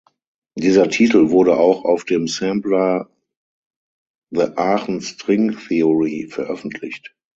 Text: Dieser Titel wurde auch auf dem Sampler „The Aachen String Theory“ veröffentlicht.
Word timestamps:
Dieser 0.55 0.89
Titel 0.89 1.29
wurde 1.29 1.57
auch 1.59 1.85
auf 1.85 2.05
dem 2.05 2.27
Sampler 2.27 3.11
„The 4.31 4.57
Aachen 4.57 4.99
String 5.01 5.55
Theory“ 5.55 6.25
veröffentlicht. 6.25 7.15